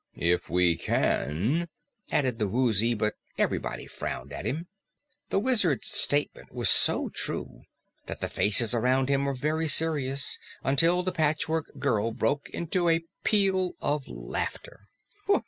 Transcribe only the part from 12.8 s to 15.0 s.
a peal of laughter.